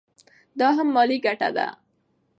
دا 0.59 0.67
هم 0.77 0.87
مالي 0.95 1.17
ګټه 1.25 1.49
ده. 1.55 1.67